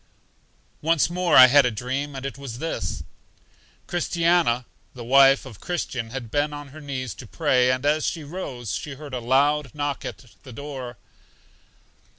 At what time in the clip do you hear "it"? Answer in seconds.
2.25-2.35